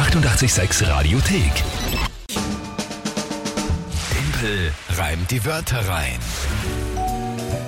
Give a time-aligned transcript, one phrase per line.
[0.00, 1.52] 886 Radiothek.
[4.10, 6.18] Tempel reimt die Wörter rein.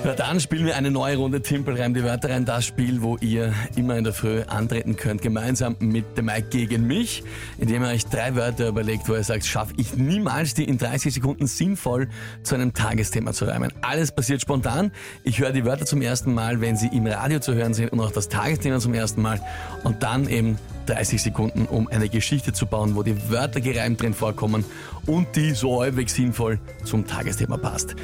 [0.03, 2.47] Na dann spielen wir eine neue Runde Timpel reim die Wörter rein.
[2.47, 6.87] Das Spiel, wo ihr immer in der Früh antreten könnt, gemeinsam mit dem Mike gegen
[6.87, 7.23] mich,
[7.59, 11.13] indem ihr euch drei Wörter überlegt, wo ihr sagt, schaffe ich niemals, die in 30
[11.13, 12.09] Sekunden sinnvoll
[12.43, 13.75] zu einem Tagesthema zu reimen.
[13.83, 14.91] Alles passiert spontan.
[15.23, 18.01] Ich höre die Wörter zum ersten Mal, wenn sie im Radio zu hören sind und
[18.01, 19.39] auch das Tagesthema zum ersten Mal.
[19.85, 20.57] Und dann eben
[20.87, 24.65] 30 Sekunden, um eine Geschichte zu bauen, wo die Wörter gereimt drin vorkommen
[25.07, 27.95] und die so halbwegs sinnvoll zum Tagesthema passt.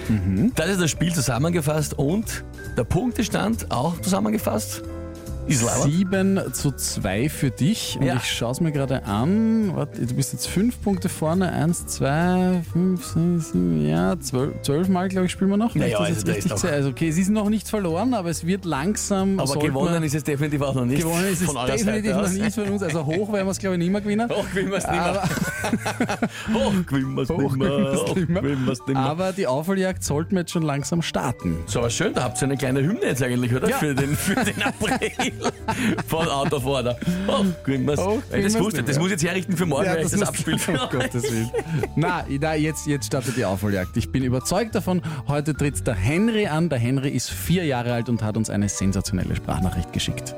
[0.54, 2.44] Das ist das Spiel zusammengefasst und
[2.76, 4.82] der Punktestand auch zusammengefasst.
[5.48, 5.82] Ist leider.
[5.82, 7.96] 7 zu 2 für dich.
[8.00, 8.16] Und Ja.
[8.16, 9.74] ich schaue es mir gerade an.
[9.74, 11.52] Warte, du bist jetzt 5 Punkte vorne.
[11.52, 15.74] 1, 2, 5, 6, 7, ja, 12, 12 Mal, glaube ich, spielen wir noch.
[15.74, 16.64] Naja, also da ist richtig noch-.
[16.70, 19.40] Also, okay, es ist noch nicht verloren, aber es wird langsam.
[19.40, 21.02] Aber gewonnen man- ist es definitiv auch noch nicht.
[21.02, 22.82] Gewonnen ist es definitiv noch nicht von uns.
[22.82, 24.28] Also hoch werden wir es, glaube ich, nicht mehr gewinnen.
[24.30, 25.04] Hoch gewinnen wir es nicht mehr.
[25.04, 25.22] Aber,
[26.54, 27.92] Hoch gewinnen wir es nicht mehr.
[27.94, 28.96] Hoch gewinnen wir es nicht mehr.
[28.98, 31.56] aber die Aufholjagd sollten wir jetzt schon langsam starten.
[31.66, 33.68] So, aber schön, da habt ihr eine kleine Hymne jetzt eigentlich, oder?
[33.68, 33.78] Ja.
[33.78, 35.10] Für, den, für den April
[36.06, 36.96] von Out of Order.
[37.26, 37.98] Oh, Grimmers.
[37.98, 40.58] Oh, das, Grimmers nicht das muss ich jetzt herrichten für morgen, weil ich das abspiele
[40.58, 40.90] für um euch.
[40.90, 41.50] Gottes Willen.
[41.96, 43.96] Na, na jetzt, jetzt startet die Aufholjagd.
[43.96, 45.02] Ich bin überzeugt davon.
[45.26, 46.68] Heute tritt der Henry an.
[46.68, 50.34] Der Henry ist vier Jahre alt und hat uns eine sensationelle Sprachnachricht geschickt.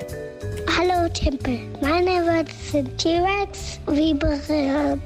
[0.79, 5.01] Hallo Tempel, meine Wörter sind T-Rex, Vibration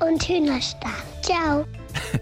[0.00, 0.90] und Hühnerstall.
[1.22, 1.64] Ciao.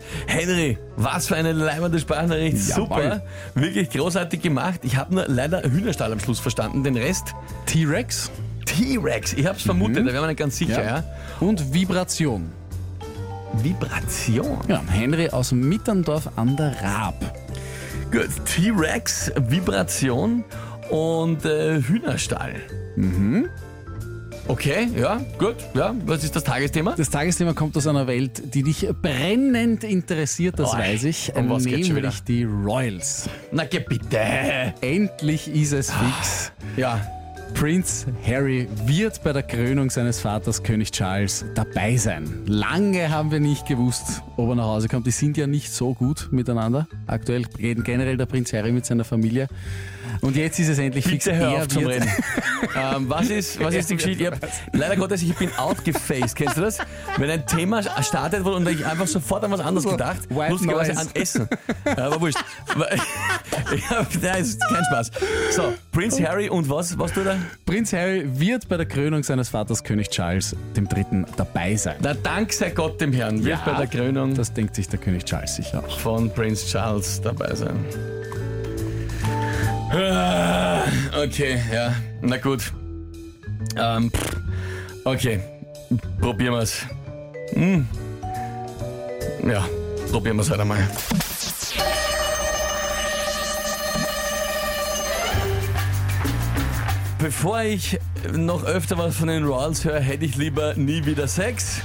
[0.26, 2.68] Henry, was für eine leibende Sprachnachricht.
[2.68, 2.84] Jawohl.
[2.86, 3.22] Super.
[3.54, 4.80] Wirklich großartig gemacht.
[4.82, 6.84] Ich habe nur leider Hühnerstall am Schluss verstanden.
[6.84, 7.34] Den Rest
[7.66, 8.30] T-Rex
[8.64, 9.34] T-Rex.
[9.34, 10.84] Ich habe es vermutet, da wäre man nicht ganz sicher.
[10.84, 11.04] Ja.
[11.40, 12.50] und Vibration.
[13.54, 14.58] Vibration.
[14.68, 17.34] Ja, Henry aus Mitterndorf an der Raab.
[18.10, 18.30] Gut.
[18.46, 20.44] T-Rex, Vibration
[20.90, 22.54] und äh, Hühnerstall.
[22.96, 23.48] Mhm.
[24.52, 25.56] Okay, ja, gut.
[25.72, 26.94] Ja, was ist das Tagesthema?
[26.94, 31.34] Das Tagesthema kommt aus einer Welt, die dich brennend interessiert, das Oh, weiß ich.
[31.34, 33.30] um was geht's schon nämlich die Royals.
[33.50, 34.18] Na, geh bitte.
[34.82, 36.52] Endlich ist es fix.
[36.76, 37.00] Ja,
[37.54, 42.28] Prince Harry wird bei der Krönung seines Vaters König Charles dabei sein.
[42.44, 45.06] Lange haben wir nicht gewusst, ob er nach Hause kommt.
[45.06, 46.86] Die sind ja nicht so gut miteinander.
[47.06, 49.48] Aktuell reden generell der Prinz Harry mit seiner Familie.
[50.20, 51.24] Und jetzt ist es endlich fix.
[51.24, 52.08] Bitte hör Er auf zum Reden.
[52.76, 54.22] ähm, was ist, was ist die Geschichte?
[54.22, 54.38] Ich hab,
[54.72, 56.36] leider Gottes, ich bin outgefaced.
[56.36, 56.78] Kennst du das?
[57.16, 61.08] Wenn ein Thema startet wurde und ich einfach sofort an was anderes gedacht, lustigerweise an
[61.14, 61.48] Essen.
[61.84, 62.38] Ja, aber wurscht.
[63.90, 65.10] ja, ist kein Spaß.
[65.50, 66.98] So, Prince Harry und was?
[66.98, 67.36] Was du da?
[67.66, 71.96] Prinz Harry wird bei der Krönung seines Vaters König Charles dem Dritten dabei sein.
[72.00, 75.24] Na, dank sei Gott dem Herrn, wird bei der Krönung Das denkt sich der König
[75.24, 75.98] Charles sicher auch.
[75.98, 77.76] von Prince Charles dabei sein.
[79.92, 82.72] Ah, Okay, ja, na gut.
[83.76, 84.10] Ähm,
[85.04, 85.40] okay,
[86.18, 86.86] probieren wir's.
[87.52, 87.86] Hm.
[89.46, 89.64] Ja,
[90.10, 90.88] probieren wir's halt einmal.
[97.18, 97.98] Bevor ich
[98.32, 101.82] noch öfter was von den Royals höre, hätte ich lieber nie wieder Sex.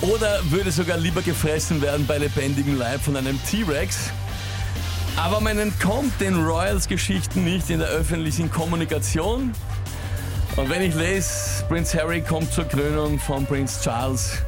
[0.00, 4.10] Oder würde sogar lieber gefressen werden bei lebendigem Leib von einem T-Rex.
[5.16, 9.52] Aber man entkommt den Royals-Geschichten nicht in der öffentlichen Kommunikation.
[10.56, 14.42] Und wenn ich lese, Prince Harry kommt zur Krönung von Prince Charles,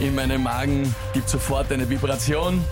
[0.00, 2.62] in meinem Magen gibt sofort eine Vibration.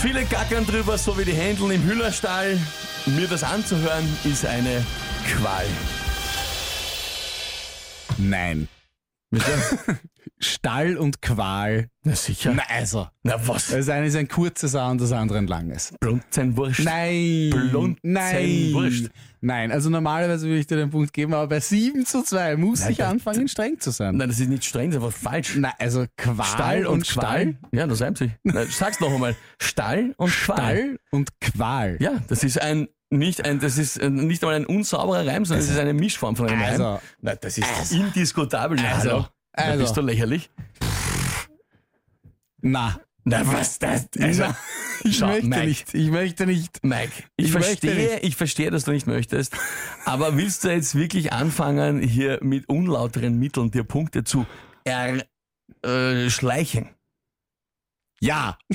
[0.00, 2.58] Viele gackern drüber, so wie die Händel im Hühnerstall.
[3.06, 4.84] Mir das anzuhören, ist eine
[5.26, 5.66] Qual.
[8.18, 8.68] Nein.
[10.38, 11.88] Stall und Qual.
[12.02, 12.52] Na sicher.
[12.54, 13.08] Na also.
[13.22, 13.68] Na was?
[13.68, 15.92] Das eine ist ein kurzes A und das andere ein langes.
[16.00, 16.80] Blunzenwurst.
[16.80, 17.50] Nein.
[17.50, 19.02] Blunzenwurst.
[19.02, 19.10] Nein.
[19.42, 22.80] Nein, also normalerweise würde ich dir den Punkt geben, aber bei 7 zu 2 muss
[22.80, 24.16] Nein, ich anfangen, streng zu sein.
[24.16, 25.56] Nein, das ist nicht streng, das ist einfach falsch.
[25.56, 27.56] Na, also Qual Stall und, Qual?
[27.72, 28.32] Ja, das reimt sich.
[28.42, 29.34] Na, Sag's noch einmal.
[29.58, 30.56] Stall und Qual.
[30.56, 31.96] Stall und Qual.
[32.00, 35.64] Ja, das ist ein nicht ein, das ist äh, nicht einmal ein unsauberer Reim, sondern
[35.64, 37.00] es ist eine Mischform von einem Also, Reim.
[37.20, 38.78] Na, das ist indiskutabel.
[38.78, 39.26] Also, hallo.
[39.56, 39.82] Na, also.
[39.82, 40.50] bist du lächerlich?
[42.62, 44.06] Na, Na, was das?
[44.18, 44.56] Also, na,
[45.04, 45.66] ich schau, möchte Mike.
[45.66, 45.94] nicht.
[45.94, 46.84] Ich möchte nicht.
[46.84, 49.56] Mike, ich, Ich verstehe, ich verstehe, dass du nicht möchtest,
[50.04, 54.46] aber willst du jetzt wirklich anfangen, hier mit unlauteren Mitteln dir Punkte zu
[54.84, 55.22] erschleichen?
[55.82, 56.88] Äh, schleichen?
[58.20, 58.58] Ja.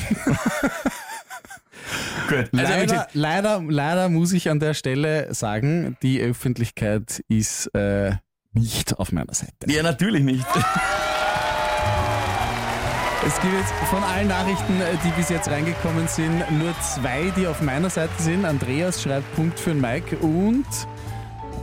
[2.28, 2.50] Gut.
[2.52, 8.14] Also, Leider, leider, leider muss ich an der Stelle sagen, die Öffentlichkeit ist äh,
[8.54, 9.54] nicht auf meiner Seite.
[9.68, 10.46] ja, natürlich nicht.
[13.28, 17.46] Es gibt jetzt von allen Nachrichten, äh, die bis jetzt reingekommen sind, nur zwei, die
[17.48, 18.46] auf meiner Seite sind.
[18.46, 20.66] Andreas schreibt Punkt für den Mike und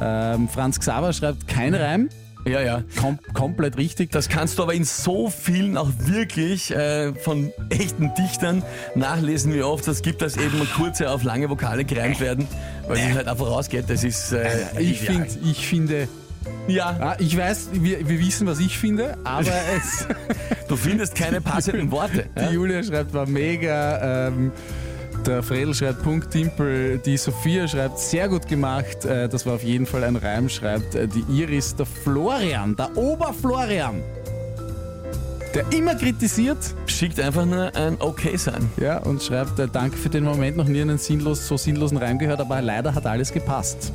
[0.00, 2.08] ähm, Franz Xaver schreibt kein Reim.
[2.44, 2.82] Ja, ja.
[3.00, 4.10] Kom komplett richtig.
[4.10, 8.62] Das kannst du aber in so vielen auch wirklich äh, von echten Dichtern
[8.94, 12.46] nachlesen, wie oft es gibt, dass eben kurze auf lange Vokale gereimt werden,
[12.88, 13.84] weil es halt einfach rausgeht.
[13.88, 14.32] Das ist.
[14.32, 14.48] Äh,
[14.78, 15.26] Ich, ideal.
[15.26, 16.08] find, ich finde,
[16.66, 19.46] Ja, ah, ich weiß, wir, wir wissen, was ich finde, aber
[19.76, 20.06] es,
[20.68, 22.26] du findest keine passenden Worte.
[22.36, 22.54] die?
[22.54, 24.26] Julia schreibt, war mega.
[24.28, 24.50] Ähm,
[25.26, 29.62] der Fredel schreibt Punkt Timpel, die Sophia schreibt sehr gut gemacht, äh, das war auf
[29.62, 34.02] jeden Fall ein Reim, schreibt äh, die Iris, der Florian, der Oberflorian,
[35.54, 38.70] der immer kritisiert, Schickt einfach nur ein Okay sein.
[38.76, 42.18] ja, und schreibt, äh, danke für den Moment, noch nie einen sinnlos, so sinnlosen Reim
[42.18, 43.92] gehört, aber leider hat alles gepasst.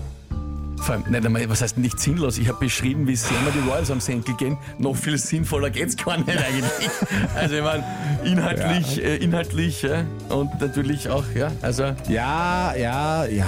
[0.80, 2.38] Vor allem, nicht einmal, was heißt nicht sinnlos?
[2.38, 4.58] Ich habe beschrieben, wie sehr mir die Royals am Senkel gehen.
[4.78, 6.90] Noch viel sinnvoller geht's gar nicht eigentlich.
[7.36, 7.84] Also ich meine,
[8.24, 13.46] inhaltlich, äh, inhaltlich ja, und natürlich auch, ja, also Ja, ja, ja.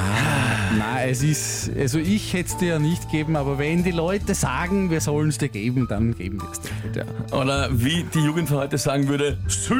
[0.78, 4.36] Nein, es ist, also ich hätte es dir ja nicht geben, aber wenn die Leute
[4.36, 7.06] sagen, wir sollen es dir geben, dann geben wir es dir.
[7.32, 7.38] Ja.
[7.38, 9.80] oder wie die Jugend von heute sagen würde, Sü!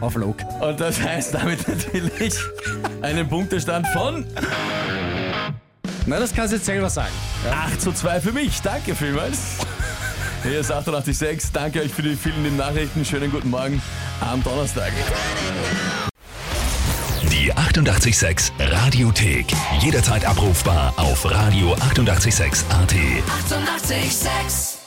[0.00, 0.36] Auf Log.
[0.60, 2.34] Und das heißt damit natürlich
[3.02, 4.24] einen Punktestand von
[6.08, 7.12] Na, das kannst du jetzt selber sagen.
[7.50, 8.62] 8 zu 2 für mich.
[8.62, 9.58] Danke vielmals.
[10.42, 11.52] Hier ist 886.
[11.52, 13.04] Danke euch für die vielen lieben Nachrichten.
[13.04, 13.82] Schönen guten Morgen
[14.20, 14.90] am Donnerstag.
[17.30, 19.48] Die 886 Radiothek.
[19.80, 21.90] Jederzeit abrufbar auf radio886.at.
[21.90, 22.64] 886!
[22.70, 24.77] 886